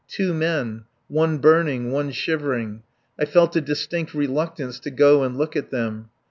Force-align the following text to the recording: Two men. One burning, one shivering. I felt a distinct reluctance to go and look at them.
Two 0.07 0.33
men. 0.33 0.85
One 1.09 1.37
burning, 1.37 1.91
one 1.91 2.09
shivering. 2.09 2.81
I 3.19 3.25
felt 3.25 3.55
a 3.55 3.61
distinct 3.61 4.15
reluctance 4.15 4.79
to 4.79 4.89
go 4.89 5.21
and 5.23 5.37
look 5.37 5.55
at 5.55 5.69
them. 5.69 6.09